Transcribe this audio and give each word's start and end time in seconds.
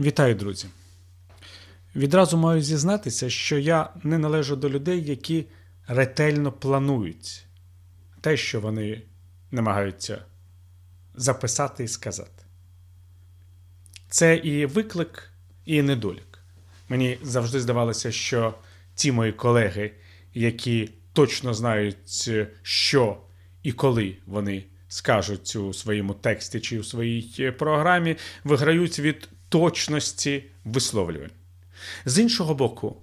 Вітаю, 0.00 0.34
друзі! 0.34 0.66
Відразу 1.96 2.36
маю 2.36 2.62
зізнатися, 2.62 3.30
що 3.30 3.58
я 3.58 3.90
не 4.02 4.18
належу 4.18 4.56
до 4.56 4.70
людей, 4.70 5.04
які 5.04 5.46
ретельно 5.86 6.52
планують 6.52 7.46
те, 8.20 8.36
що 8.36 8.60
вони 8.60 9.02
намагаються 9.50 10.24
записати 11.14 11.84
і 11.84 11.88
сказати. 11.88 12.44
Це 14.08 14.36
і 14.36 14.66
виклик, 14.66 15.30
і 15.64 15.82
недолік. 15.82 16.38
Мені 16.88 17.18
завжди 17.22 17.60
здавалося, 17.60 18.12
що 18.12 18.54
ті 18.94 19.12
мої 19.12 19.32
колеги, 19.32 19.92
які 20.34 20.90
точно 21.12 21.54
знають, 21.54 22.30
що 22.62 23.20
і 23.62 23.72
коли 23.72 24.16
вони 24.26 24.64
скажуть 24.88 25.56
у 25.56 25.72
своєму 25.72 26.14
тексті 26.14 26.60
чи 26.60 26.78
у 26.78 26.84
своїй 26.84 27.50
програмі, 27.58 28.16
виграють 28.44 28.98
від 28.98 29.28
точності 29.50 30.44
висловлювань. 30.64 31.30
З 32.04 32.18
іншого 32.18 32.54
боку, 32.54 32.96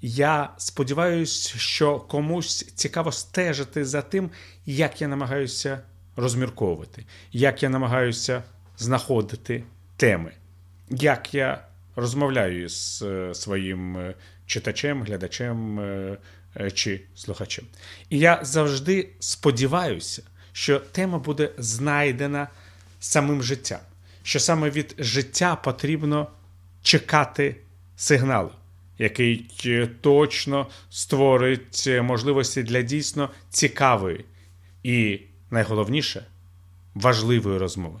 я 0.00 0.50
сподіваюся, 0.56 1.58
що 1.58 2.00
комусь 2.00 2.72
цікаво 2.74 3.12
стежити 3.12 3.84
за 3.84 4.02
тим, 4.02 4.30
як 4.66 5.00
я 5.00 5.08
намагаюся 5.08 5.80
розмірковувати, 6.16 7.04
як 7.32 7.62
я 7.62 7.68
намагаюся 7.68 8.42
знаходити 8.78 9.64
теми, 9.96 10.32
як 10.90 11.34
я 11.34 11.66
розмовляю 11.96 12.68
з 12.68 13.02
е, 13.02 13.34
своїм 13.34 13.98
е, 13.98 14.14
читачем, 14.46 15.02
глядачем 15.02 15.80
е, 15.80 16.18
чи 16.74 17.00
слухачем. 17.14 17.64
І 18.10 18.18
я 18.18 18.40
завжди 18.42 19.08
сподіваюся, 19.20 20.22
що 20.52 20.78
тема 20.78 21.18
буде 21.18 21.50
знайдена 21.58 22.48
самим 23.00 23.42
життям 23.42 23.80
що 24.26 24.40
саме 24.40 24.70
від 24.70 24.94
життя 24.98 25.56
потрібно 25.56 26.26
чекати 26.82 27.56
сигналу, 27.96 28.50
який 28.98 29.50
е, 29.66 29.88
точно 30.00 30.66
створить 30.90 31.84
е, 31.86 32.02
можливості 32.02 32.62
для 32.62 32.82
дійсно 32.82 33.30
цікавої 33.50 34.24
і 34.82 35.20
найголовніше 35.50 36.26
важливої 36.94 37.58
розмови. 37.58 38.00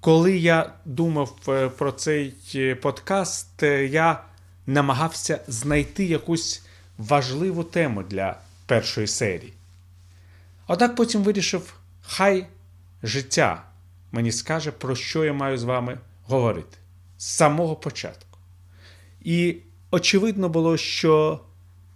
Коли 0.00 0.38
я 0.38 0.72
думав 0.84 1.36
е, 1.48 1.68
про 1.68 1.92
цей 1.92 2.34
подкаст, 2.82 3.62
я 3.90 4.22
намагався 4.66 5.40
знайти 5.48 6.04
якусь 6.04 6.64
важливу 6.98 7.64
тему 7.64 8.02
для 8.02 8.36
першої 8.66 9.06
серії. 9.06 9.52
Однак 10.66 10.94
потім 10.96 11.22
вирішив, 11.22 11.74
хай 12.02 12.46
життя 13.02 13.69
мені 14.12 14.32
скаже, 14.32 14.70
про 14.70 14.96
що 14.96 15.24
я 15.24 15.32
маю 15.32 15.58
з 15.58 15.64
вами 15.64 15.98
говорити 16.24 16.78
з 17.18 17.26
самого 17.26 17.76
початку. 17.76 18.38
І 19.20 19.56
очевидно 19.90 20.48
було, 20.48 20.76
що 20.76 21.40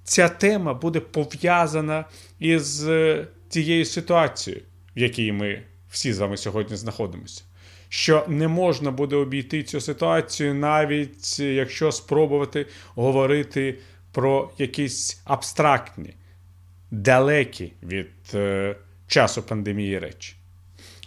ця 0.04 0.28
тема 0.28 0.74
буде 0.74 1.00
пов'язана 1.00 2.04
із 2.38 2.88
е, 2.88 3.26
тією 3.48 3.84
ситуацією, 3.84 4.62
в 4.96 4.98
якій 4.98 5.32
ми 5.32 5.62
всі 5.90 6.12
з 6.12 6.18
вами 6.18 6.36
сьогодні 6.36 6.76
знаходимося. 6.76 7.42
Що 7.88 8.24
не 8.28 8.48
можна 8.48 8.90
буде 8.90 9.16
обійти 9.16 9.62
цю 9.62 9.80
ситуацію, 9.80 10.54
навіть 10.54 11.38
якщо 11.38 11.92
спробувати 11.92 12.66
говорити 12.94 13.78
про 14.12 14.50
якісь 14.58 15.20
абстрактні, 15.24 16.14
далекі 16.90 17.72
від 17.82 18.10
е, 18.34 18.76
часу 19.06 19.42
пандемії 19.42 19.98
речі. 19.98 20.34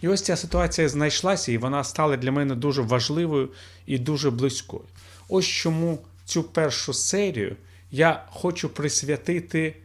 І 0.02 0.08
ось 0.08 0.22
ця 0.22 0.36
ситуація 0.36 0.90
знайшлася, 0.90 1.52
і 1.52 1.58
вона 1.58 1.84
стала 1.84 2.17
для 2.17 2.31
мене 2.31 2.56
дуже 2.56 2.81
важливою 2.81 3.50
і 3.86 3.98
дуже 4.00 4.31
близькою. 4.31 4.84
Ось 5.30 5.45
чому 5.45 6.00
цю 6.26 6.44
першу 6.44 6.94
серію 6.94 7.56
я 7.92 8.26
хочу 8.30 8.70
присвятити 8.70 9.76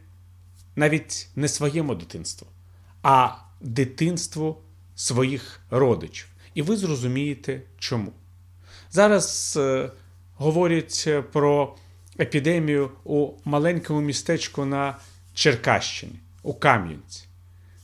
навіть 0.75 1.27
не 1.35 1.47
своєму 1.47 1.95
дитинству, 1.95 2.47
а 3.03 3.29
дитинству 3.61 4.57
своїх 4.95 5.61
родичів. 5.69 6.27
І 6.53 6.61
ви 6.61 6.77
зрозумієте 6.77 7.61
чому. 7.79 8.13
Зараз 8.91 9.57
е, 9.61 9.91
говорять 10.35 11.09
про 11.31 11.75
епідемію 12.19 12.91
у 13.03 13.31
маленькому 13.45 14.01
містечку 14.01 14.65
на 14.65 14.97
Черкащині, 15.33 16.19
у 16.43 16.53
Кам'янці. 16.53 17.23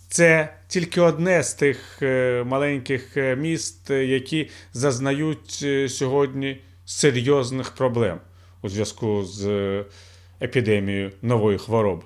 Це 0.10 0.54
тільки 0.68 1.02
одне 1.02 1.44
з 1.44 1.54
тих 1.54 2.02
е, 2.02 2.44
маленьких 2.48 3.18
е, 3.18 3.36
міст, 3.36 3.92
е, 3.92 4.06
які 4.06 4.50
зазнають 4.74 5.66
сьогодні 5.88 6.62
серйозних 6.86 7.72
проблем 7.72 8.20
у 8.62 8.70
зв'язку 8.70 9.24
з 9.24 9.46
епідемією 10.42 11.12
нової 11.22 11.58
хвороби. 11.58 12.04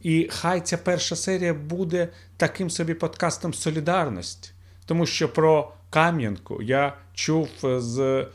І 0.00 0.28
хай 0.32 0.60
ця 0.60 0.78
перша 0.78 1.16
серія 1.16 1.54
буде 1.54 2.08
таким 2.36 2.70
собі 2.70 2.94
подкастом 2.94 3.54
солідарності, 3.54 4.50
тому 4.86 5.06
що 5.06 5.28
про 5.28 5.72
Кам'янку 5.90 6.62
я 6.62 6.96
чув 7.14 7.48
з 7.62 8.26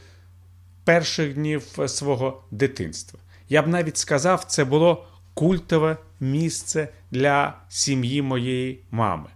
перших 0.83 1.33
днів 1.33 1.63
свого 1.87 2.43
дитинства. 2.51 3.19
Я 3.49 3.61
б 3.61 3.67
навіть 3.67 3.97
сказав, 3.97 4.43
це 4.43 4.65
було 4.65 5.07
культове 5.33 5.97
місце 6.19 6.87
для 7.11 7.53
сім'ї 7.69 8.21
моєї 8.21 8.79
мами. 8.91 9.29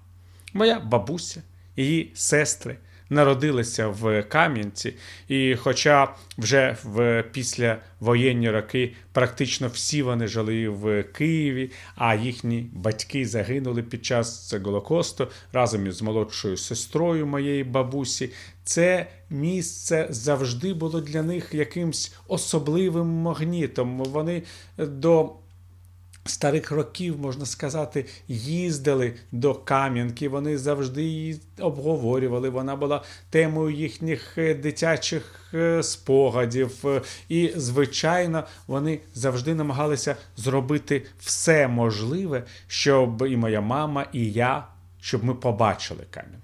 Моя 0.53 0.79
бабуся, 0.79 1.43
її 1.75 2.11
сестри 2.13 2.77
народилися 3.11 3.87
в 3.87 4.23
Кам'янці, 4.23 4.93
і, 5.27 5.55
хоча 5.55 6.13
вже 6.37 6.77
в 6.83 7.23
післявоєнні 7.31 8.49
роки 8.49 8.93
практично 9.11 9.67
всі 9.67 10.01
вони 10.01 10.27
жили 10.27 10.69
в 10.69 11.03
Києві, 11.03 11.71
а 11.95 12.15
їхні 12.15 12.69
батьки 12.73 13.25
загинули 13.27 13.83
під 13.83 14.05
час 14.05 14.53
Голокосту 14.63 15.27
разом 15.53 15.87
із 15.87 16.01
молодшою 16.01 16.57
сестрою 16.57 17.27
моєї 17.27 17.63
бабусі, 17.63 18.29
це 18.63 19.07
місце 19.29 20.07
завжди 20.09 20.73
було 20.73 21.01
для 21.01 21.23
них 21.23 21.53
якимсь 21.53 22.15
особливим 22.27 23.07
магнітом. 23.07 23.97
Вони 23.97 24.43
до 24.77 25.31
старих 26.25 26.71
років, 26.71 27.19
можна 27.19 27.45
сказати, 27.45 28.05
їздили 28.27 29.13
до 29.31 29.55
Кам'янки, 29.55 30.29
вони 30.29 30.57
завжди 30.57 31.03
її 31.03 31.41
обговорювали. 31.59 32.49
Вона 32.49 32.75
була 32.75 33.03
темою 33.29 33.75
їхніх 33.75 34.37
е, 34.37 34.55
дитячих 34.55 35.51
е, 35.53 35.83
спогадів. 35.83 36.85
І, 37.29 37.53
звичайно, 37.55 38.43
вони 38.67 38.99
завжди 39.13 39.55
намагалися 39.55 40.15
зробити 40.37 41.05
все 41.19 41.67
можливе, 41.67 42.43
щоб 42.67 43.27
і 43.29 43.37
моя 43.37 43.61
мама, 43.61 44.05
і 44.13 44.31
я, 44.31 44.67
щоб 45.01 45.23
ми 45.23 45.33
побачили 45.33 46.01
Кам'янку. 46.09 46.37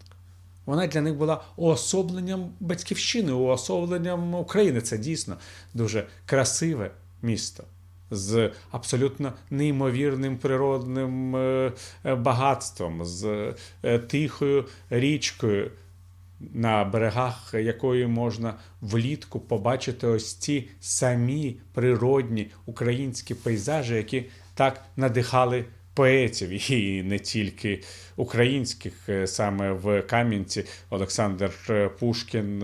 Вона 0.65 0.87
для 0.87 1.01
них 1.01 1.15
була 1.15 1.41
уособленням 1.55 2.49
батьківщини, 2.59 3.31
уособленням 3.31 4.35
України. 4.35 4.81
Це 4.81 4.97
дійсно 4.97 5.37
дуже 5.73 6.07
красиве 6.25 6.91
місто 7.21 7.63
з 8.11 8.51
абсолютно 8.71 9.33
неймовірним 9.49 10.37
природним 10.37 11.35
е, 11.35 11.71
е, 12.05 12.15
багатством, 12.15 13.05
з 13.05 13.53
е, 13.83 13.99
тихою 13.99 14.65
річкою, 14.89 15.71
на 16.39 16.83
берегах 16.83 17.53
якої 17.53 18.07
можна 18.07 18.53
влітку 18.81 19.39
побачити 19.39 20.07
ось 20.07 20.33
ці 20.33 20.69
самі 20.79 21.57
природні 21.73 22.51
українські 22.65 23.33
пейзажі, 23.33 23.95
які 23.95 24.25
так 24.55 24.85
надихали. 24.95 25.65
Поетів 25.93 26.71
і 26.71 27.03
не 27.03 27.19
тільки 27.19 27.83
українських, 28.15 29.09
саме 29.25 29.71
в 29.71 30.01
Кам'янці 30.01 30.65
Олександр 30.89 31.51
Пушкін 31.99 32.63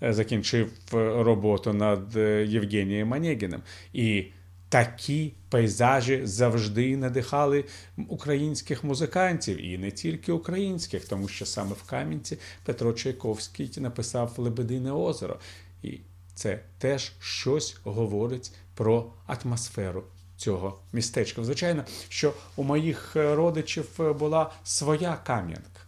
закінчив 0.00 0.70
роботу 0.92 1.72
над 1.72 2.16
Євгенієм 2.46 3.12
Онегіним. 3.12 3.60
І 3.92 4.24
Такі 4.72 5.32
пейзажі 5.48 6.20
завжди 6.24 6.96
надихали 6.96 7.64
українських 8.08 8.84
музикантів, 8.84 9.64
і 9.64 9.78
не 9.78 9.90
тільки 9.90 10.32
українських, 10.32 11.08
тому 11.08 11.28
що 11.28 11.46
саме 11.46 11.72
в 11.72 11.82
Кам'янці 11.82 12.38
Петро 12.64 12.92
Чайковський 12.92 13.72
написав 13.76 14.34
Лебедине 14.36 14.92
озеро. 14.92 15.38
І 15.82 16.00
це 16.34 16.60
теж 16.78 17.12
щось 17.20 17.76
говорить 17.84 18.52
про 18.74 19.12
атмосферу 19.26 20.04
цього 20.36 20.78
містечка. 20.92 21.44
Звичайно, 21.44 21.84
що 22.08 22.34
у 22.56 22.62
моїх 22.62 23.10
родичів 23.14 24.00
була 24.18 24.52
своя 24.64 25.18
Кам'янка, 25.26 25.80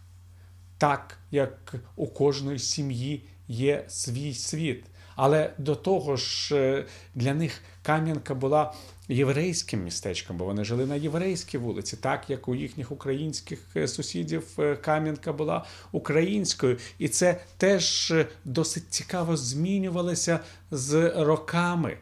так 0.77 1.17
як 1.31 1.75
у 1.95 2.07
кожної 2.07 2.59
сім'ї 2.59 3.23
є 3.47 3.85
свій 3.87 4.33
світ. 4.33 4.85
Але 5.15 5.53
до 5.57 5.75
того 5.75 6.15
ж, 6.15 6.55
е, 6.55 6.85
для 7.15 7.33
них 7.33 7.61
Кам'янка 7.83 8.35
була 8.35 8.73
єврейським 9.07 9.83
містечком, 9.83 10.37
бо 10.37 10.45
вони 10.45 10.63
жили 10.63 10.85
на 10.85 10.95
єврейській 10.95 11.57
вулиці, 11.57 11.97
так 11.97 12.29
як 12.29 12.47
у 12.47 12.55
їхніх 12.55 12.91
українських 12.91 13.59
е, 13.75 13.87
сусідів 13.87 14.47
е, 14.59 14.75
Кам'янка 14.75 15.33
була 15.33 15.65
українською. 15.91 16.77
І 16.99 17.07
це 17.07 17.41
теж 17.57 18.13
досить 18.45 18.89
цікаво 18.89 19.37
змінювалося 19.37 20.39
з 20.71 21.13
роками, 21.17 21.97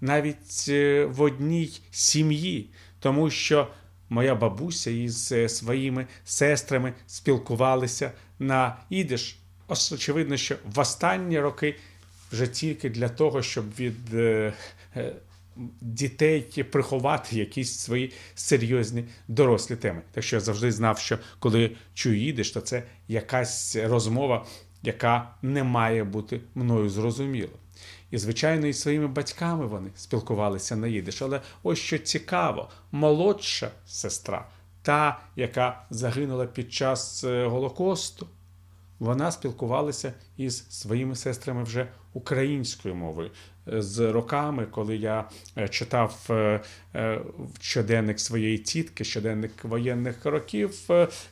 навіть 0.00 0.68
в 1.08 1.22
одній 1.22 1.80
сім'ї, 1.90 2.70
тому 3.00 3.30
що. 3.30 3.68
Моя 4.08 4.34
бабуся 4.34 4.90
із 4.90 5.34
своїми 5.48 6.06
сестрами 6.24 6.92
спілкувалися 7.06 8.12
на 8.38 8.76
ідиш. 8.90 9.38
Очевидно, 9.68 10.36
що 10.36 10.56
в 10.74 10.78
останні 10.78 11.40
роки 11.40 11.76
вже 12.32 12.46
тільки 12.46 12.90
для 12.90 13.08
того, 13.08 13.42
щоб 13.42 13.64
від 13.78 14.14
е, 14.14 14.52
е, 14.96 15.12
дітей 15.80 16.64
приховати 16.70 17.36
якісь 17.36 17.78
свої 17.78 18.12
серйозні 18.34 19.04
дорослі 19.28 19.76
теми. 19.76 20.02
Так 20.12 20.24
що 20.24 20.36
я 20.36 20.40
завжди 20.40 20.72
знав, 20.72 20.98
що 20.98 21.18
коли 21.38 21.70
чую 21.94 22.18
їдеш, 22.18 22.50
то 22.50 22.60
це 22.60 22.82
якась 23.08 23.76
розмова, 23.76 24.46
яка 24.82 25.34
не 25.42 25.64
має 25.64 26.04
бути 26.04 26.40
мною 26.54 26.88
зрозуміла. 26.90 27.52
І, 28.10 28.18
звичайно, 28.18 28.66
із 28.66 28.80
своїми 28.80 29.06
батьками 29.06 29.66
вони 29.66 29.90
спілкувалися 29.96 30.76
на 30.76 30.86
їдиш. 30.86 31.22
Але 31.22 31.40
ось 31.62 31.78
що 31.78 31.98
цікаво, 31.98 32.70
молодша 32.92 33.70
сестра, 33.86 34.48
та, 34.82 35.20
яка 35.36 35.84
загинула 35.90 36.46
під 36.46 36.72
час 36.72 37.24
е, 37.24 37.46
Голокосту, 37.46 38.26
вона 38.98 39.32
спілкувалася 39.32 40.12
із 40.36 40.70
своїми 40.70 41.16
сестрами 41.16 41.62
вже 41.62 41.88
українською 42.12 42.94
мовою. 42.94 43.30
З 43.66 44.12
роками, 44.12 44.66
коли 44.70 44.96
я 44.96 45.28
е, 45.58 45.68
читав 45.68 46.26
е, 46.30 46.60
е, 46.94 47.20
щоденник 47.60 48.20
своєї 48.20 48.58
тітки, 48.58 49.04
щоденник 49.04 49.64
воєнних 49.64 50.26
років, 50.26 50.74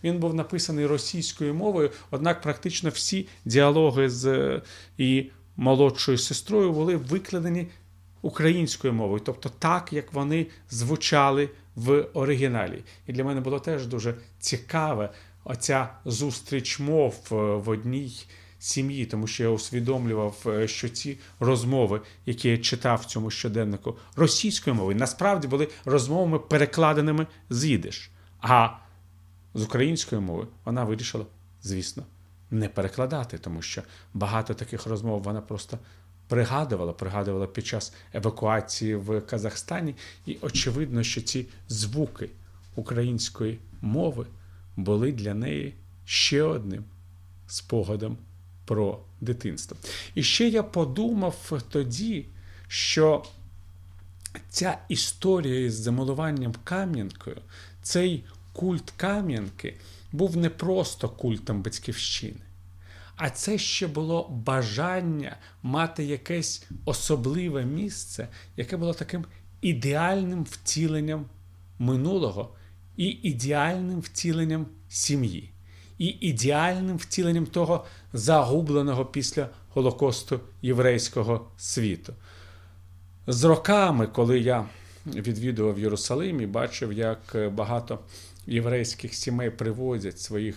він 0.05 0.19
був 0.19 0.35
написаний 0.35 0.87
російською 0.87 1.55
мовою. 1.55 1.91
Однак, 2.11 2.41
практично 2.41 2.91
всі 2.91 3.29
діалоги 3.45 4.11
з 4.11 4.61
і 4.99 5.31
молодшою 5.57 6.19
сестрою 6.19 6.73
були 6.73 6.97
викладені 6.97 7.67
українською 8.23 8.93
мовою, 8.93 9.21
тобто 9.25 9.49
так, 9.59 9.93
як 9.93 10.13
вони 10.13 10.47
звучали 10.71 11.49
в 11.75 12.07
оригіналі. 12.15 12.85
І 13.07 13.13
для 13.13 13.25
мене 13.25 13.41
було 13.41 13.61
теж 13.61 13.87
дуже 13.87 14.15
цікаве 14.39 15.11
оця 15.45 15.89
зустріч 16.05 16.81
мов 16.81 17.15
е, 17.33 17.35
в 17.35 17.69
одній 17.69 18.27
сім'ї, 18.59 19.07
тому 19.07 19.27
що 19.27 19.43
я 19.43 19.49
усвідомлював, 19.49 20.37
е, 20.47 20.69
що 20.69 20.89
ці 20.89 21.19
розмови, 21.41 22.01
які 22.27 22.49
я 22.49 22.59
читав 22.59 22.99
в 22.99 23.05
цьому 23.05 23.31
щоденнику 23.31 23.97
російською 24.17 24.77
мовою, 24.77 24.97
насправді 24.97 25.49
були 25.49 25.69
розмовами 25.85 26.39
перекладеними 26.39 27.27
з 27.51 27.65
їдиш. 27.65 28.11
А 28.41 28.69
з 29.55 29.63
українською 29.63 30.21
мовою 30.21 30.49
вона 30.65 30.85
вирішила, 30.85 31.25
звісно, 31.63 32.03
не 32.51 32.69
перекладати, 32.69 33.39
тому 33.39 33.63
що 33.63 33.83
багато 34.15 34.55
таких 34.55 34.87
розмов 34.87 35.23
вона 35.23 35.41
просто 35.41 35.79
пригадувала, 36.29 36.93
пригадувала 36.93 37.47
під 37.47 37.67
час 37.67 37.95
евакуації 38.13 38.95
в 38.95 39.21
Казахстані, 39.21 39.95
і 40.27 40.39
очевидно, 40.41 41.03
що 41.03 41.21
ці 41.21 41.47
звуки 41.69 42.31
української 42.77 43.59
мови 43.81 44.27
були 44.77 45.13
для 45.13 45.35
неї 45.35 45.75
ще 46.05 46.43
одним 46.43 46.85
спогадом 47.47 48.19
про 48.65 49.01
дитинство. 49.21 49.77
І 50.15 50.23
ще 50.23 50.49
я 50.49 50.63
подумав 50.63 51.63
тоді, 51.69 52.27
що 52.69 53.25
ця 54.49 54.79
історія 54.89 55.61
із 55.61 55.75
замалуванням 55.75 56.55
Кам'янкою, 56.65 57.37
цей 57.83 58.25
культ 58.53 58.93
Кам'янки 58.97 59.77
був 60.13 60.37
не 60.37 60.51
просто 60.51 61.09
культом 61.09 61.63
батьківщини. 61.63 62.41
А 63.17 63.31
це 63.31 63.59
ще 63.59 63.87
було 63.87 64.29
бажання 64.29 65.37
мати 65.63 66.05
якесь 66.05 66.67
особливе 66.85 67.65
місце, 67.65 68.29
яке 68.57 68.77
було 68.77 68.95
таким 68.95 69.25
ідеальним 69.61 70.45
втіленням 70.45 71.27
минулого 71.79 72.55
і 72.97 73.07
ідеальним 73.07 74.01
втіленням 74.01 74.67
сім'ї, 74.89 75.51
і 75.99 76.07
ідеальним 76.07 76.97
втіленням 76.97 77.47
того 77.47 77.85
загубленого 78.13 79.05
після 79.05 79.49
Голокосту 79.75 80.41
єврейського 80.63 81.51
світу. 81.57 82.15
З 83.27 83.45
роками, 83.45 84.07
коли 84.07 84.41
я 84.41 84.67
відвідував 85.07 85.79
Єрусалим 85.79 86.41
і 86.41 86.47
бачив, 86.47 86.93
як 86.93 87.51
багато 87.55 87.99
єврейських 88.47 89.15
сімей 89.15 89.51
привозять 89.51 90.21
своїх 90.21 90.57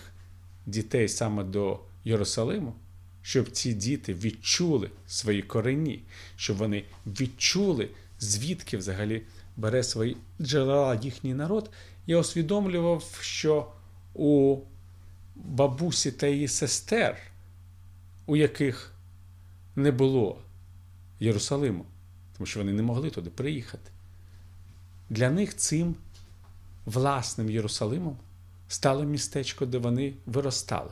дітей 0.66 1.08
саме 1.08 1.44
до 1.44 1.80
Єрусалиму, 2.04 2.74
щоб 3.22 3.50
ці 3.50 3.72
діти 3.74 4.14
відчули 4.14 4.90
свої 5.06 5.42
корені, 5.42 6.02
щоб 6.36 6.56
вони 6.56 6.84
відчули, 7.06 7.88
звідки 8.20 8.76
взагалі 8.76 9.22
бере 9.56 9.82
свої 9.82 10.16
джерела 10.40 11.00
їхній 11.02 11.34
народ, 11.34 11.70
я 12.08 12.18
усвідомлював, 12.18 13.18
що 13.20 13.72
у 14.14 14.58
бабусі 15.36 16.12
та 16.12 16.26
її 16.26 16.48
сестер, 16.48 17.18
у 18.26 18.36
яких 18.36 18.94
не 19.76 19.92
було 19.92 20.38
Єрусалиму, 21.20 21.84
тому 22.36 22.46
що 22.46 22.60
вони 22.60 22.72
не 22.72 22.82
могли 22.82 23.10
туди 23.10 23.30
приїхати. 23.30 23.90
Для 25.10 25.30
них 25.30 25.56
цим 25.56 25.94
власним 26.86 27.50
Єрусалимом 27.50 28.16
стало 28.68 29.04
містечко, 29.04 29.66
де 29.66 29.78
вони 29.78 30.14
виростали. 30.26 30.90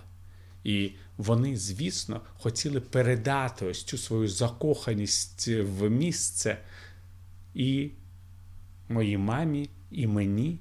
І 0.65 0.91
вони, 1.17 1.57
звісно, 1.57 2.21
хотіли 2.39 2.81
передати 2.81 3.67
ось 3.67 3.85
цю 3.85 3.99
свою 3.99 4.29
закоханість 4.29 5.49
в 5.49 5.89
місце 5.89 6.59
і 7.55 7.91
моїй 8.89 9.19
мамі, 9.19 9.71
і 9.91 10.07
мені, 10.07 10.59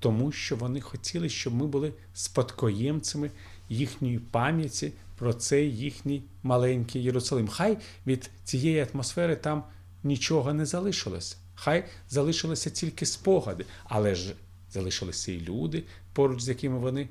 тому 0.00 0.32
що 0.32 0.56
вони 0.56 0.80
хотіли, 0.80 1.28
щоб 1.28 1.54
ми 1.54 1.66
були 1.66 1.92
спадкоємцями 2.14 3.30
їхньої 3.68 4.18
пам'яті 4.18 4.92
про 5.16 5.32
цей 5.32 5.76
їхній 5.76 6.22
маленький 6.42 7.02
Єрусалим. 7.02 7.48
Хай 7.48 7.78
від 8.06 8.30
цієї 8.44 8.86
атмосфери 8.92 9.36
там 9.36 9.64
нічого 10.02 10.52
не 10.52 10.66
залишилося. 10.66 11.36
Хай 11.54 11.84
залишилися 12.08 12.70
тільки 12.70 13.06
спогади, 13.06 13.64
але 13.84 14.14
ж 14.14 14.34
залишилися 14.70 15.32
і 15.32 15.40
люди, 15.40 15.84
поруч 16.12 16.40
з 16.42 16.48
якими 16.48 16.78
вони 16.78 17.08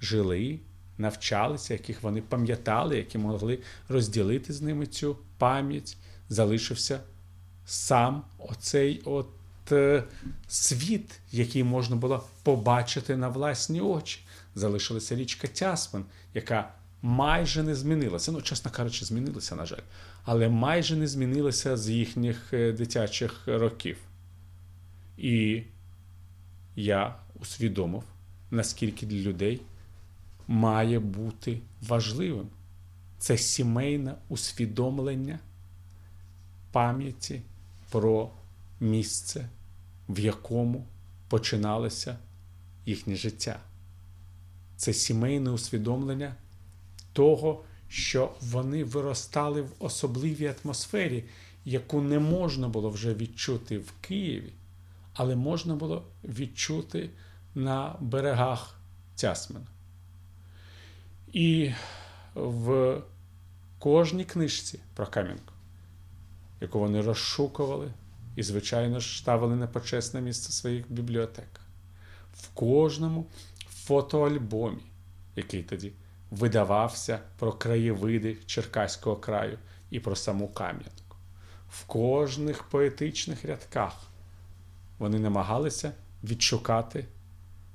жили, 0.00 0.60
навчалися, 0.98 1.74
яких 1.74 2.02
вони 2.02 2.22
пам'ятали, 2.22 2.96
які 2.96 3.18
могли 3.18 3.58
розділити 3.88 4.52
з 4.52 4.62
ними 4.62 4.86
цю 4.86 5.16
пам'ять. 5.38 5.96
Залишився 6.28 7.00
сам 7.66 8.24
оцей 8.38 9.02
от 9.04 9.28
світ, 10.48 11.20
який 11.32 11.64
можна 11.64 11.96
було 11.96 12.24
побачити 12.42 13.16
на 13.16 13.28
власні 13.28 13.80
очі. 13.80 14.20
Залишилася 14.54 15.16
річка 15.16 15.48
Тясман, 15.48 16.04
яка 16.34 16.72
майже 17.02 17.62
не 17.62 17.74
змінилася. 17.74 18.32
Ну, 18.32 18.42
чесно 18.42 18.70
кажучи, 18.70 19.04
змінилася, 19.04 19.56
на 19.56 19.66
жаль, 19.66 19.82
але 20.24 20.48
майже 20.48 20.96
не 20.96 21.06
змінилася 21.06 21.76
з 21.76 21.90
їхніх 21.90 22.52
е, 22.52 22.72
дитячих 22.72 23.42
років. 23.46 23.96
І 25.16 25.62
я 26.76 27.16
усвідомив, 27.40 28.02
наскільки 28.50 29.06
для 29.06 29.18
людей 29.18 29.60
має 30.46 30.98
бути 30.98 31.60
важливим 31.82 32.48
це 33.18 33.38
сімейне 33.38 34.14
усвідомлення 34.28 35.38
пам'яті 36.72 37.42
про 37.90 38.30
місце, 38.80 39.48
в 40.08 40.18
якому 40.18 40.86
починалося 41.28 42.18
їхнє 42.86 43.16
життя. 43.16 43.60
Це 44.76 44.92
сімейне 44.92 45.50
усвідомлення 45.50 46.34
того, 47.12 47.64
що 47.88 48.32
вони 48.40 48.84
виростали 48.84 49.62
в 49.62 49.70
особливій 49.78 50.54
атмосфері, 50.64 51.24
яку 51.64 52.00
не 52.00 52.18
можна 52.18 52.68
було 52.68 52.90
вже 52.90 53.14
відчути 53.14 53.78
в 53.78 53.92
Києві 54.00 54.52
але 55.18 55.36
можна 55.36 55.74
було 55.74 56.02
відчути 56.24 57.10
на 57.54 57.96
берегах 58.00 58.80
Тясмина. 59.16 59.66
І 61.32 61.72
в 62.34 62.96
кожній 63.78 64.24
книжці 64.24 64.80
про 64.94 65.06
Кам'янку, 65.06 65.52
яку 66.60 66.78
вони 66.78 67.00
розшукували 67.00 67.92
і, 68.38 68.42
звичайно 68.42 69.00
ж, 69.00 69.18
ставили 69.18 69.56
на 69.56 69.66
почесне 69.66 70.20
місце 70.20 70.52
своїх 70.52 70.92
бібліотек, 70.92 71.60
в 72.34 72.48
кожному 72.48 73.26
фотоальбомі, 73.70 74.82
який 75.36 75.62
тоді 75.62 75.92
видавався 76.30 77.20
про 77.38 77.52
краєвиди 77.52 78.36
Черкаського 78.46 79.16
краю, 79.16 79.58
і 79.90 80.00
про 80.00 80.16
саму 80.16 80.48
Кам'янку. 80.48 81.16
В 81.70 81.84
кожних 81.84 82.64
поетичних 82.64 83.44
рядках 83.44 84.10
вони 84.98 85.18
намагалися 85.18 85.92
відшукати 86.24 87.04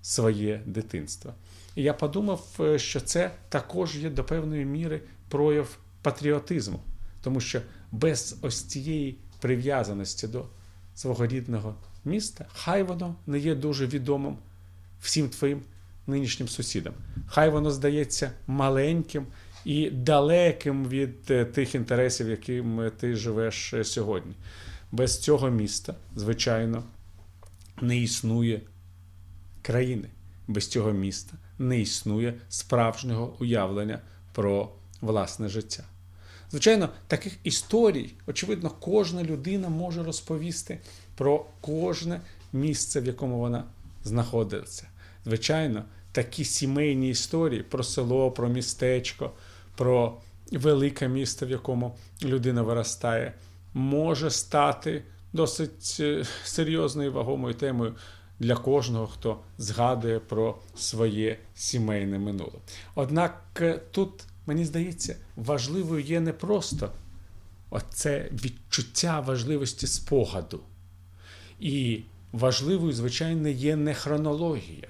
своє 0.02 0.62
дитинство. 0.66 1.34
І 1.76 1.84
я 1.84 1.94
подумав, 1.94 2.48
е, 2.60 2.80
що 2.80 3.02
це 3.02 3.32
також 3.50 3.98
є 3.98 4.10
до 4.10 4.24
певної 4.24 4.66
міри 4.66 5.02
прояв 5.30 5.78
патріотизму, 6.02 6.80
тому 7.22 7.40
що 7.40 7.62
без 7.92 8.38
ось 8.42 8.64
цієї 8.64 9.18
прив'язаності 9.44 10.28
до 10.28 10.46
свого 10.96 11.28
рідного 11.28 11.76
міста, 12.06 12.46
хай 12.54 12.84
воно 12.84 13.16
не 13.28 13.40
є 13.40 13.56
дуже 13.56 13.88
відомим 13.88 14.38
всім 15.02 15.30
твоїм 15.30 15.62
нинішнім 16.08 16.48
сусідам. 16.48 16.94
Хай 17.28 17.50
воно 17.50 17.72
здається 17.72 18.32
маленьким 18.48 19.28
і 19.66 19.90
далеким 19.90 20.88
від 20.88 21.32
е, 21.32 21.46
тих 21.46 21.76
інтересів, 21.76 22.30
якими 22.30 22.90
ти 22.90 23.16
живеш 23.16 23.74
е, 23.74 23.84
сьогодні. 23.84 24.34
Без 24.92 25.20
цього 25.20 25.50
міста, 25.50 25.96
звичайно, 26.16 26.84
не 27.82 27.98
існує 27.98 28.62
країни. 29.62 30.10
Без 30.48 30.68
цього 30.68 30.92
міста 30.92 31.38
не 31.60 31.80
існує 31.82 32.34
справжнього 32.50 33.38
уявлення 33.40 34.00
про 34.34 34.70
власне 35.02 35.50
життя. 35.50 35.84
Звичайно, 36.54 36.90
таких 37.08 37.38
історій, 37.44 38.14
очевидно, 38.28 38.72
кожна 38.80 39.24
людина 39.24 39.70
може 39.70 40.04
розповісти 40.04 40.80
про 41.16 41.46
кожне 41.62 42.22
місце, 42.54 43.02
в 43.02 43.06
якому 43.06 43.40
вона 43.40 43.64
знаходиться. 44.04 44.88
Звичайно, 45.26 45.84
такі 46.12 46.46
сімейні 46.46 47.10
історії 47.10 47.64
про 47.64 47.84
село, 47.84 48.32
про 48.32 48.50
містечко, 48.50 49.32
про 49.76 50.18
велике 50.52 51.08
місто, 51.08 51.46
в 51.46 51.50
якому 51.50 51.96
людина 52.24 52.62
виростає, 52.62 53.34
може 53.74 54.30
стати 54.30 55.04
досить 55.34 55.98
е, 56.00 56.26
серйозною 56.44 57.14
вагомою 57.14 57.54
темою 57.54 57.96
для 58.40 58.56
кожного, 58.56 59.08
хто 59.08 59.40
згадує 59.58 60.20
про 60.20 60.58
своє 60.76 61.40
сімейне 61.56 62.20
минуле. 62.20 62.60
Однак 62.96 63.44
е, 63.62 63.80
тут, 63.92 64.26
мені 64.46 64.66
здається, 64.66 65.16
важливою 65.36 66.04
є 66.04 66.20
не 66.20 66.34
просто 66.34 66.92
оце 67.70 68.30
відчуття 68.32 69.20
важливості 69.20 69.88
спогаду. 69.88 70.60
І 71.60 72.02
важливою, 72.32 72.94
звичайно, 72.94 73.50
є 73.50 73.76
не 73.76 73.94
хронологія. 73.94 74.88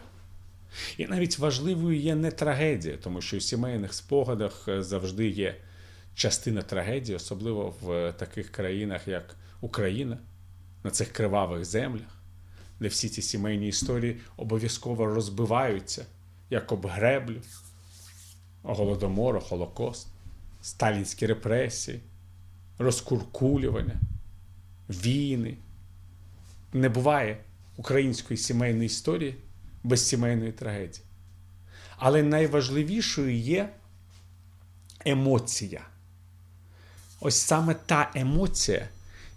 І 0.98 1.07
навіть 1.07 1.39
важливою 1.39 2.00
є 2.00 2.15
не 2.15 2.31
трагедія, 2.31 2.98
тому 2.98 3.22
що 3.22 3.38
у 3.38 3.39
сімейних 3.39 3.93
спогадах 3.93 4.65
е, 4.67 4.83
завжди 4.83 5.27
є 5.27 5.55
частина 6.15 6.62
трагедії, 6.62 7.15
особливо 7.15 7.75
в 7.81 8.12
таких 8.12 8.50
країнах, 8.50 9.07
як 9.07 9.36
Україна, 9.62 10.17
на 10.83 10.91
цих 10.91 11.12
кривавих 11.12 11.65
землях, 11.65 12.22
де 12.79 12.88
всі 12.88 13.10
ці 13.10 13.22
сімейні 13.22 13.67
історії 13.67 14.17
обов'язково 14.38 15.05
розбиваються, 15.05 16.05
як 16.50 16.72
об 16.72 16.88
греблю, 16.88 17.41
голодомор, 18.63 19.39
Холокост, 19.39 20.08
сталінські 20.62 21.27
репресії, 21.27 22.00
розкуркулювання, 22.79 23.96
війни. 24.89 25.58
Не 26.74 26.89
буває 26.89 27.38
української 27.77 28.38
сімейної 28.38 28.86
історії 28.86 29.36
без 29.84 30.08
сімейної 30.08 30.51
трагедії. 30.51 31.05
Але 31.98 32.24
найважливішою 32.24 33.38
є 33.38 33.70
емоція. 35.05 35.82
Ось 37.20 37.36
саме 37.36 37.74
та 37.74 38.12
емоція, 38.15 38.88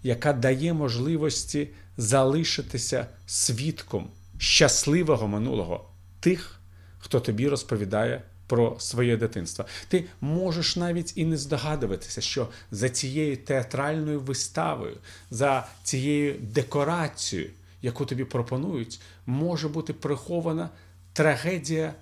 яка 0.02 0.32
дає 0.32 0.72
можливості 0.72 1.68
залишитися 1.96 3.06
свідком 3.26 4.10
щасливого 4.38 5.28
минулого 5.28 5.88
тих, 6.20 6.60
хто 6.98 7.20
тобі 7.20 7.48
розповідає 7.48 8.22
про 8.46 8.76
своє 8.80 9.16
дитинство. 9.16 9.64
Ти 9.88 10.04
можеш 10.20 10.76
навіть 10.76 11.12
і 11.16 11.24
не 11.24 11.36
здогадуватися, 11.36 12.20
що 12.20 12.48
за 12.70 12.88
цією 12.88 13.36
театральною 13.36 14.20
виставою, 14.20 14.96
за 15.30 15.68
цією 15.82 16.34
декорацією, 16.40 17.50
яку 17.82 18.06
тобі 18.06 18.24
пропонують, 18.24 19.00
може 19.26 19.68
бути 19.68 19.92
прихована 19.92 20.70
трагедія 21.12 21.94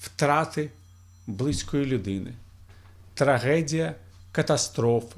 втрати 0.00 0.70
близької 1.26 1.84
людини, 1.84 2.32
трагедія 3.14 3.94
катастрофи, 4.32 5.16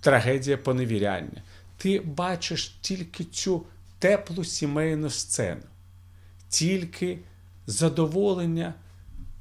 трагедія 0.00 0.56
поневіряння. 0.56 1.42
Ти 1.76 2.00
бачиш 2.00 2.68
тільки 2.80 3.24
цю 3.24 3.62
теплу 3.98 4.44
сімейну 4.44 5.10
сцену, 5.10 5.62
тільки 6.48 7.18
задоволення 7.66 8.74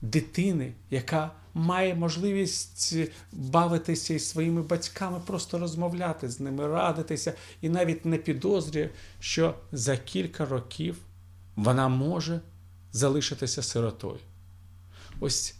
дитини, 0.02 0.74
яка 0.90 1.32
має 1.54 1.96
можливість 1.96 2.96
бавитися 3.32 4.14
із 4.14 4.30
своїми 4.30 4.62
батьками, 4.62 5.22
просто 5.26 5.60
розмовляти 5.60 6.30
з 6.30 6.40
ними, 6.40 6.68
радитися, 6.68 7.34
і 7.62 7.70
навіть 7.70 8.06
не 8.06 8.18
підозрює, 8.18 8.90
що 9.20 9.56
за 9.72 9.98
кілька 9.98 10.46
років 10.46 10.98
вона 11.56 11.88
може 11.88 12.42
залишитися 12.94 13.64
сиротою. 13.64 14.20
Ось 15.20 15.56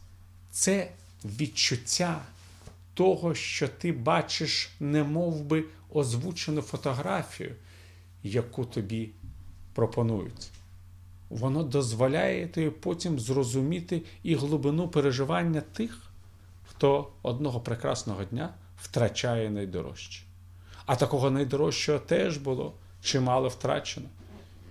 це 0.52 0.92
відчуття 1.26 2.22
того, 2.94 3.36
що 3.36 3.68
ти 3.68 3.92
бачиш, 3.92 4.70
не 4.80 5.04
би 5.04 5.66
озвучену 5.94 6.62
фотографію, 6.62 7.56
яку 8.24 8.66
тобі 8.66 9.10
пропонують 9.74 10.52
воно 11.32 11.64
дозволяє 11.64 12.48
потім 12.82 13.20
зрозуміти 13.20 14.02
і 14.24 14.36
глибину 14.36 14.88
переживання 14.88 15.62
тих, 15.62 15.98
хто 16.70 17.08
одного 17.22 17.60
прекрасного 17.60 18.24
дня 18.24 18.54
втрачає 18.82 19.50
найдорожче. 19.50 20.24
А 20.86 20.96
такого 20.96 21.32
найдорожчого 21.32 22.00
теж 22.00 22.38
було 22.38 22.74
чимало 23.02 23.48
втрачено. 23.48 24.08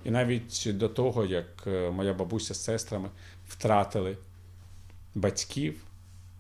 І 0.05 0.11
навіть 0.11 0.67
до 0.67 0.89
того, 0.89 1.25
як 1.25 1.47
е, 1.67 1.91
моя 1.91 2.15
бабуся 2.15 2.55
з 2.55 2.65
сестрами 2.65 3.11
втратили 3.49 4.17
батьків, 5.15 5.83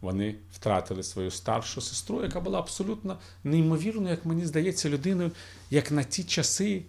вони 0.00 0.34
втратили 0.52 1.02
свою 1.02 1.30
старшу 1.30 1.80
сестру, 1.80 2.22
яка 2.22 2.40
була 2.40 2.58
абсолютно 2.58 3.18
неймовірною, 3.44 4.10
як 4.10 4.24
мені 4.26 4.46
здається, 4.46 4.88
людиною, 4.88 5.30
як 5.70 5.90
на 5.90 6.02
ті 6.02 6.24
часи 6.24 6.82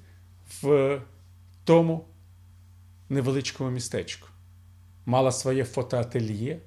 в 0.61 1.01
тому 1.63 2.05
невеличкому 3.11 3.69
містечку, 3.69 4.27
мала 5.05 5.31
своє 5.31 5.63
фотоательє, 5.63 6.59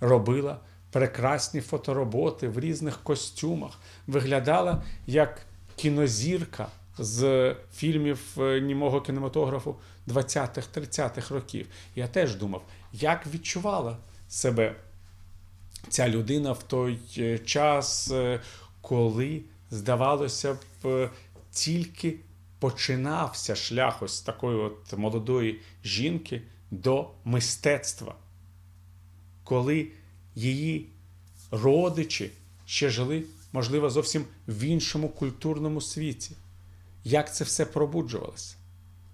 робила 0.00 0.60
прекрасні 0.90 1.60
фотороботи 1.60 2.48
в 2.48 2.60
різних 2.60 2.98
костюмах, 3.02 3.80
виглядала 4.06 4.82
як 5.06 5.46
кінозірка 5.76 6.68
з 6.98 7.54
фільмів 7.74 8.20
е, 8.38 8.60
німого 8.60 9.00
кінематографу 9.00 9.76
20-30-х 10.08 11.34
років. 11.34 11.66
Я 11.94 12.08
теж 12.08 12.34
думав, 12.34 12.62
як 12.92 13.26
відчувала 13.26 13.96
себе 14.28 14.74
ця 15.88 16.08
людина 16.08 16.52
в 16.52 16.62
той 16.62 16.98
е, 17.18 17.38
час, 17.38 18.10
е, 18.10 18.40
коли, 18.80 19.42
здавалося 19.70 20.58
б, 20.82 21.10
тільки 21.50 22.16
починався 22.62 23.56
шлях 23.56 24.02
ось 24.02 24.20
такої 24.20 24.58
от 24.58 24.98
молодої 24.98 25.60
жінки 25.84 26.42
до 26.70 27.10
мистецтва, 27.24 28.14
коли 29.44 29.88
її 30.34 30.88
родичі 31.50 32.30
ще 32.66 32.90
жили, 32.90 33.24
можливо, 33.52 33.90
зовсім 33.90 34.24
в 34.48 34.64
іншому 34.64 35.08
культурному 35.08 35.80
світі. 35.80 36.36
Як 37.04 37.34
це 37.34 37.44
все 37.44 37.66
пробуджувалося? 37.66 38.56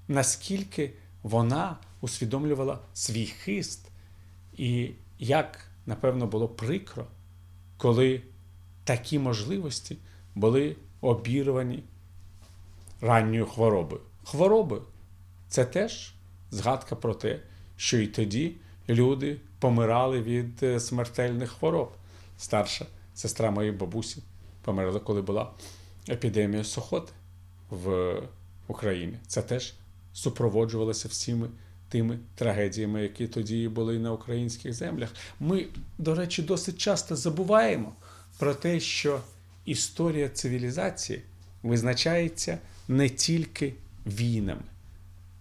Наскільки 0.08 0.92
вона 1.22 1.76
усвідомлювала 2.00 2.78
свій 2.94 3.26
хист, 3.26 3.86
і 4.56 4.90
як, 5.18 5.70
напевно, 5.86 6.26
було 6.26 6.48
прикро, 6.48 7.06
коли 7.76 8.22
такі 8.84 9.18
можливості 9.18 9.96
були 10.34 10.76
обірвані 11.00 11.82
ранньою 13.00 13.46
хворобою. 13.46 14.00
Хворобою 14.24 14.82
це 15.48 15.64
теж 15.64 16.14
згадка 16.50 16.96
про 16.96 17.14
те, 17.14 17.40
що 17.76 17.98
і 17.98 18.06
тоді 18.06 18.56
люди 18.88 19.40
помирали 19.58 20.22
від 20.22 20.62
е, 20.62 20.80
смертельних 20.80 21.50
хвороб. 21.50 21.92
Старша 22.38 22.86
сестра 23.14 23.50
моєї 23.50 23.76
бабусі 23.76 24.22
померла, 24.62 25.00
коли 25.00 25.22
була 25.22 25.50
епідемія 26.08 26.64
сухоти 26.64 27.12
в 27.70 28.14
Україні. 28.68 29.18
Це 29.26 29.42
теж 29.42 29.74
супроводжувалося 30.12 31.08
всіми 31.08 31.48
тими 31.88 32.18
трагедіями, 32.34 33.02
які 33.02 33.26
тоді 33.26 33.68
були 33.68 33.98
на 33.98 34.12
українських 34.12 34.74
землях. 34.74 35.14
Ми, 35.40 35.66
до 35.98 36.14
речі, 36.14 36.42
досить 36.42 36.78
часто 36.78 37.16
забуваємо 37.16 37.92
про 38.38 38.54
те, 38.54 38.80
що 38.80 39.20
історія 39.64 40.28
цивілізації 40.28 41.22
визначається 41.62 42.58
не 42.88 43.08
тільки 43.08 43.74
війнами, 44.06 44.62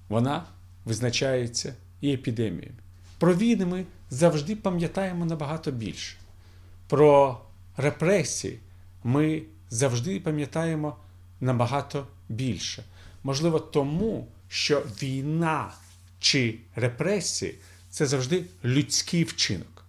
вона 0.09 0.45
визначається 0.85 1.73
і 2.01 2.13
епідеміями. 2.13 2.77
Про 3.17 3.35
війни 3.35 3.65
ми 3.65 3.85
завжди 4.09 4.55
пам'ятаємо 4.55 5.25
набагато 5.25 5.71
більше. 5.71 6.15
Про 6.87 7.41
репресії 7.77 8.59
ми 9.03 9.41
завжди 9.69 10.19
пам'ятаємо 10.19 10.97
набагато 11.41 12.07
більше. 12.29 12.83
Можливо, 13.23 13.59
тому, 13.59 14.27
що 14.49 14.79
війна 15.01 15.71
чи 16.19 16.57
репресії 16.75 17.55
це 17.89 18.05
завжди 18.05 18.43
людський 18.65 19.23
вчинок. 19.23 19.85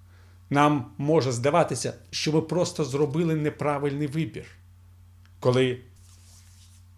Нам 0.50 0.87
може 0.99 1.33
здаватися, 1.33 1.95
що 2.11 2.33
ви 2.33 2.43
просто 2.43 2.85
зробили 2.85 3.35
неправильний 3.35 4.07
вибір, 4.07 4.47
коли 5.41 5.79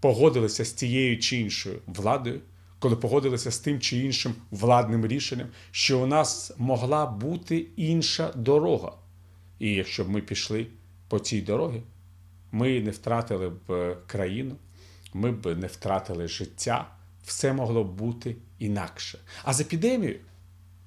погодилися 0.00 0.64
з 0.64 0.72
тією 0.72 1.18
чи 1.18 1.36
іншою 1.36 1.78
владою, 1.86 2.40
коли 2.78 2.96
погодилися 2.96 3.50
з 3.50 3.58
тим 3.58 3.80
чи 3.80 3.98
іншим 3.98 4.34
владним 4.50 5.06
рішенням, 5.06 5.48
що 5.70 6.00
у 6.00 6.06
нас 6.06 6.52
могла 6.58 7.06
бути 7.06 7.66
інша 7.76 8.32
дорога. 8.32 8.92
І 9.58 9.72
якщо 9.72 10.04
б 10.04 10.08
ми 10.08 10.20
пішли 10.20 10.66
по 11.08 11.18
цій 11.18 11.40
дорогі, 11.40 11.82
ми 12.52 12.80
не 12.80 12.90
втратили 12.90 13.48
б 13.48 13.72
е, 13.72 13.96
країну, 14.06 14.56
ми 15.14 15.32
б 15.32 15.54
не 15.54 15.66
втратили 15.66 16.28
життя, 16.28 16.90
все 17.24 17.52
могло 17.52 17.84
б 17.84 17.94
бути 17.94 18.36
інакше. 18.58 19.18
А 19.44 19.52
з 19.52 19.60
епідемією, 19.60 20.20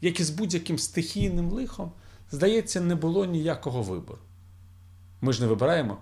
як 0.01 0.19
і 0.19 0.23
з 0.23 0.29
будь-яким 0.29 0.79
стихійним 0.79 1.51
лихом, 1.51 1.91
здається, 2.31 2.81
не 2.81 2.95
було 2.95 3.25
ніякого 3.25 3.81
вибору. 3.81 4.19
Ми 5.21 5.33
ж 5.33 5.41
не 5.41 5.47
вибираємо 5.47 5.97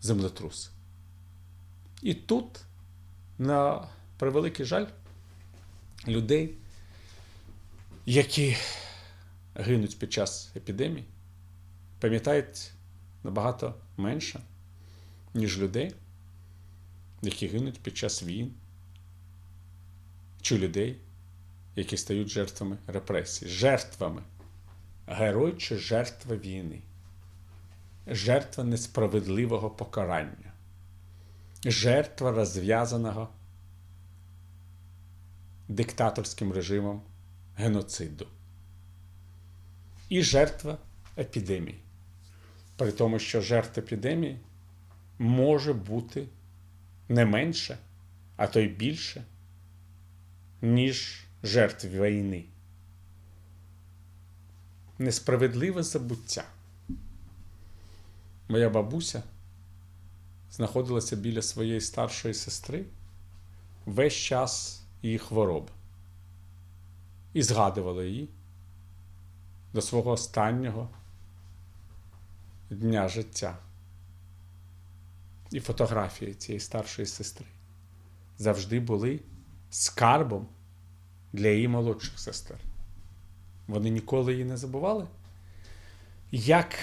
землетрус. 0.00 0.71
І 2.02 2.14
тут, 2.14 2.60
на 3.38 3.88
превеликий 4.18 4.66
жаль, 4.66 4.86
людей, 6.08 6.54
які 8.06 8.56
гинуть 9.54 9.98
під 9.98 10.12
час 10.12 10.50
епідемії, 10.56 11.04
пам'ятають 12.00 12.72
набагато 13.24 13.74
менше, 13.96 14.40
ніж 15.34 15.58
людей, 15.58 15.94
які 17.22 17.46
гинуть 17.46 17.80
під 17.80 17.96
час 17.96 18.22
війн, 18.22 18.54
чи 20.40 20.58
людей, 20.58 20.96
які 21.76 21.96
стають 21.96 22.28
жертвами 22.28 22.78
репресій, 22.86 23.48
жертвами. 23.48 24.22
Герой 25.06 25.56
чи 25.58 25.76
жертва 25.76 26.36
війни, 26.36 26.82
жертва 28.06 28.64
несправедливого 28.64 29.70
покарання, 29.70 30.51
жертва 31.64 32.32
розв'язаного 32.32 33.28
диктаторським 35.68 36.52
режимом 36.52 37.02
геноциду 37.56 38.26
і 40.08 40.22
жертва 40.22 40.78
епідемії. 41.18 41.78
При 42.76 42.92
тому, 42.92 43.18
що 43.18 43.40
жертв 43.40 43.78
епідемії 43.78 44.38
може 45.18 45.72
бути 45.72 46.26
не 47.08 47.24
менше, 47.24 47.78
а 48.36 48.46
то 48.46 48.60
й 48.60 48.68
більше, 48.68 49.24
ніж 50.62 51.24
жертв 51.42 51.86
війни. 51.86 52.44
Несправедливе 54.98 55.82
забуття. 55.82 56.44
Моя 58.48 58.70
бабуся 58.70 59.22
знаходилася 60.52 61.16
біля 61.16 61.42
своєї 61.42 61.80
старшої 61.80 62.34
сестри 62.34 62.84
весь 63.86 64.14
час 64.14 64.82
її 65.02 65.18
хвороби 65.18 65.68
і 67.32 67.42
згадувала 67.42 68.04
її 68.04 68.28
до 69.72 69.82
свого 69.82 70.10
останнього 70.10 70.88
дня 72.70 73.08
життя. 73.08 73.58
І 75.50 75.60
фотографії 75.60 76.34
цієї 76.34 76.60
старшої 76.60 77.06
сестри 77.06 77.46
завжди 78.38 78.80
були 78.80 79.20
скарбом 79.70 80.48
для 81.32 81.48
її 81.48 81.68
молодших 81.68 82.20
сестер. 82.20 82.58
Вони 83.66 83.90
ніколи 83.90 84.32
її 84.32 84.44
не 84.44 84.56
забували, 84.56 85.06
як 86.30 86.74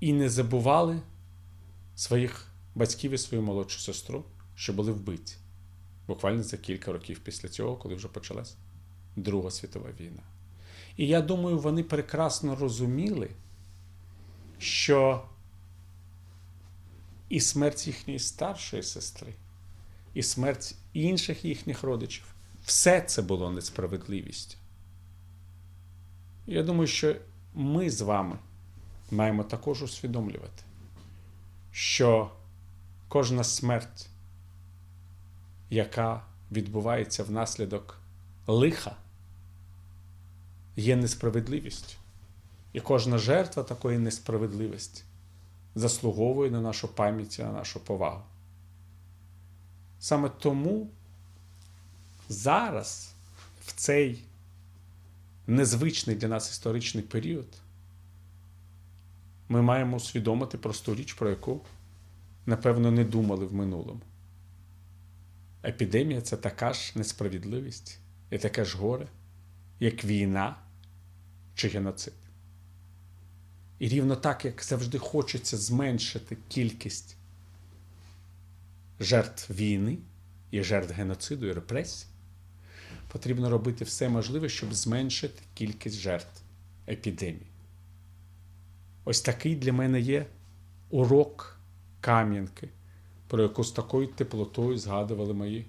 і 0.00 0.12
не 0.12 0.28
забували 0.28 1.00
своїх 1.96 2.53
батьків 2.74 3.12
і 3.12 3.18
свою 3.18 3.42
молодшу 3.42 3.80
сестру, 3.80 4.24
що 4.54 4.72
були 4.72 4.92
вбиті 4.92 5.36
буквально 6.06 6.42
за 6.42 6.56
кілька 6.56 6.92
років 6.92 7.18
після 7.18 7.48
цього, 7.48 7.76
коли 7.76 7.94
вже 7.94 8.08
почалась 8.08 8.56
Друга 9.16 9.50
світова 9.50 9.90
війна. 10.00 10.22
І 10.96 11.06
я 11.06 11.20
думаю, 11.20 11.58
вони 11.58 11.82
прекрасно 11.82 12.56
розуміли, 12.56 13.30
що 14.58 15.24
і 17.28 17.40
смерть 17.40 17.86
їхньої 17.86 18.18
старшої 18.18 18.82
сестри, 18.82 19.34
і 20.14 20.22
смерть 20.22 20.74
інших 20.92 21.44
їхніх 21.44 21.82
родичів 21.82 22.24
все 22.64 23.00
це 23.00 23.22
було 23.22 23.50
несправедливістю. 23.50 24.56
Я 26.46 26.62
думаю, 26.62 26.86
що 26.86 27.16
ми 27.54 27.90
з 27.90 28.00
вами 28.00 28.38
маємо 29.10 29.44
також 29.44 29.82
усвідомлювати, 29.82 30.62
що 31.72 32.30
кожна 33.08 33.44
смерть, 33.44 34.08
яка 35.70 36.22
відбувається 36.52 37.24
внаслідок 37.24 37.98
лиха, 38.46 38.96
є 40.76 40.96
несправедливістю. 40.96 41.96
І 42.72 42.80
кожна 42.80 43.18
жертва 43.18 43.62
такої 43.62 43.98
несправедливості 43.98 45.02
заслуговує 45.74 46.50
на 46.50 46.60
нашу 46.60 46.88
пам'ять 46.88 47.38
і 47.38 47.42
на 47.42 47.52
нашу 47.52 47.80
повагу. 47.80 48.22
Саме 50.00 50.28
тому 50.28 50.88
зараз, 52.28 53.12
в 53.66 53.72
цей 53.72 54.24
незвичний 55.46 56.16
для 56.16 56.28
нас 56.28 56.50
історичний 56.50 57.04
період, 57.04 57.46
ми 59.48 59.62
маємо 59.62 59.96
усвідомити 59.96 60.58
просту 60.58 60.94
річ, 60.94 61.12
про 61.12 61.30
яку, 61.30 61.60
напевно, 62.46 62.90
не 62.90 63.04
думали 63.04 63.46
в 63.46 63.54
минулому. 63.54 64.00
Епідемія 65.64 66.20
це 66.20 66.36
така 66.36 66.72
ж 66.72 66.92
несправедливість 66.94 67.98
і 68.30 68.38
таке 68.38 68.64
ж 68.64 68.78
горе, 68.78 69.08
як 69.80 70.04
війна 70.04 70.56
чи 71.54 71.68
геноцид. 71.68 72.14
І 73.78 73.88
рівно 73.88 74.16
так, 74.16 74.44
як 74.44 74.62
завжди 74.62 74.98
хочеться 74.98 75.56
зменшити 75.56 76.36
кількість 76.48 77.16
жертв 79.00 79.52
війни 79.52 79.98
і 80.50 80.62
жертв 80.62 80.92
геноциду 80.92 81.46
і 81.46 81.52
репресій, 81.52 82.06
потрібно 83.12 83.50
робити 83.50 83.84
все 83.84 84.08
можливе, 84.08 84.48
щоб 84.48 84.74
зменшити 84.74 85.42
кількість 85.54 85.98
жертв 85.98 86.42
епідемії. 86.88 87.46
Ось 89.04 89.20
такий 89.20 89.56
для 89.56 89.72
мене 89.72 90.00
є 90.00 90.26
урок 90.90 91.53
Кам'янки, 92.04 92.68
про 93.28 93.42
яку 93.42 93.64
з 93.64 93.72
такою 93.72 94.06
теплотою 94.06 94.78
згадували 94.78 95.34
мої 95.34 95.66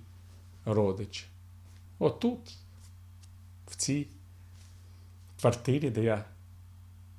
родичі. 0.66 1.26
Отут, 2.00 2.40
в 3.68 3.76
цій 3.76 4.08
квартирі, 5.42 5.90
де 5.90 6.04
я 6.04 6.26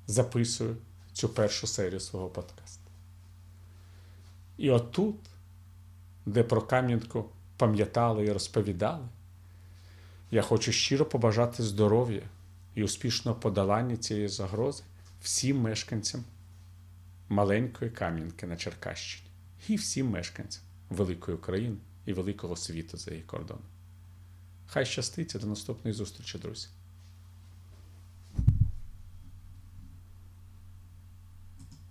записую 0.07 0.77
цю 1.13 1.29
першу 1.29 1.67
серію 1.67 1.99
свого 1.99 2.27
подкасту. 2.27 2.83
І 4.57 4.71
отут, 4.71 5.15
де 6.25 6.43
про 6.43 6.61
Кам'янку 6.61 7.25
пам'ятали 7.57 8.25
і 8.25 8.31
розповідали, 8.31 9.05
я 10.31 10.41
хочу 10.41 10.71
щиро 10.71 11.05
побажати 11.05 11.63
здоров'я 11.63 12.21
і 12.75 12.83
успішного 12.83 13.39
подолання 13.39 13.97
цієї 13.97 14.27
загрози 14.27 14.83
всім 15.21 15.61
мешканцям 15.61 16.23
маленької 17.29 17.91
Кам'янки 17.91 18.47
на 18.47 18.57
Черкащині 18.57 19.31
і 19.67 19.75
всім 19.75 20.09
мешканцям 20.09 20.63
великої 20.89 21.37
України 21.37 21.77
і 22.05 22.13
великого 22.13 22.55
світу 22.55 22.97
за 22.97 23.11
її 23.11 23.23
кордоном. 23.23 23.63
Хай 24.67 24.85
щаститься 24.85 25.39
до 25.39 25.47
наступної 25.47 25.93
зустрічі, 25.93 26.37
друзі! 26.37 26.67